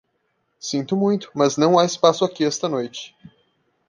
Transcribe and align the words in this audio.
Sinto 0.59 0.97
muito, 0.97 1.29
mas 1.35 1.57
não 1.57 1.77
há 1.77 1.85
espaço 1.85 2.25
aqui 2.25 2.43
esta 2.43 2.67
noite. 2.67 3.15